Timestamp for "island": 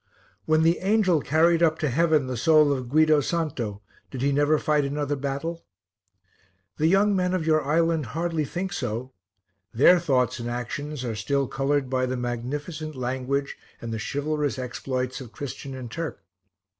7.63-8.07